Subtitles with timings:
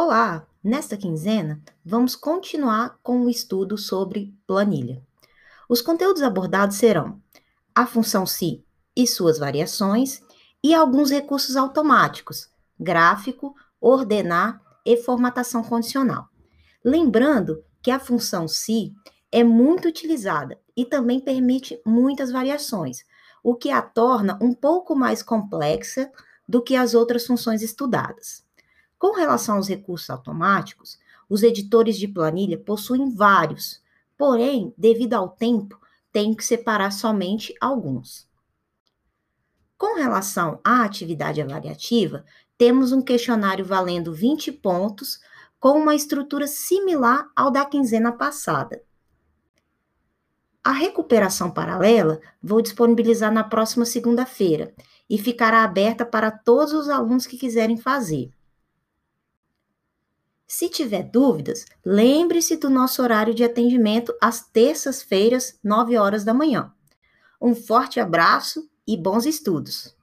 [0.00, 0.46] Olá!
[0.62, 5.02] Nesta quinzena, vamos continuar com o estudo sobre planilha.
[5.68, 7.20] Os conteúdos abordados serão
[7.74, 8.64] a função si
[8.96, 10.22] e suas variações
[10.62, 12.48] e alguns recursos automáticos,
[12.78, 16.28] gráfico, ordenar e formatação condicional.
[16.84, 18.94] Lembrando que a função si
[19.32, 22.98] é muito utilizada e também permite muitas variações,
[23.42, 26.08] o que a torna um pouco mais complexa
[26.48, 28.46] do que as outras funções estudadas.
[28.98, 30.98] Com relação aos recursos automáticos,
[31.28, 33.80] os editores de planilha possuem vários,
[34.16, 35.80] porém, devido ao tempo,
[36.12, 38.26] tenho que separar somente alguns.
[39.76, 42.24] Com relação à atividade avaliativa,
[42.56, 45.20] temos um questionário valendo 20 pontos,
[45.60, 48.82] com uma estrutura similar ao da quinzena passada.
[50.62, 54.74] A recuperação paralela vou disponibilizar na próxima segunda-feira
[55.08, 58.30] e ficará aberta para todos os alunos que quiserem fazer.
[60.50, 66.72] Se tiver dúvidas, lembre-se do nosso horário de atendimento às terças-feiras, 9 horas da manhã.
[67.38, 69.94] Um forte abraço e bons estudos!